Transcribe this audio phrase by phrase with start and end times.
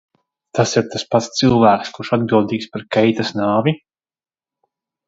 [0.59, 3.79] Tas ir tas pats cilvēks, kurš atbildīgs par Keitas nāvi?